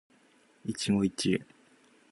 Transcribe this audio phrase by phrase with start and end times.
[0.65, 1.43] 一期一会